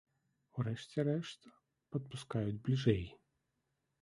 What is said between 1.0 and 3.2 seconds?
рэшт, падпускаюць бліжэй.